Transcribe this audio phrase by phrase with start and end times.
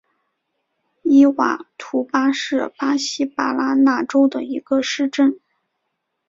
[1.03, 5.39] 伊瓦图巴是巴西巴拉那州的一个市镇。